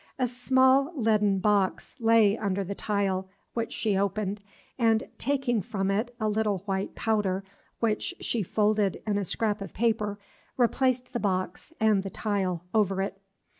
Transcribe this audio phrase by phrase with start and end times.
[0.17, 4.41] A small leaden box lay under the tile, which she opened,
[4.79, 7.43] and, taking from it a little white powder,
[7.81, 10.17] which she folded in a scrap of paper,
[10.57, 13.21] replaced the box and the tile over it.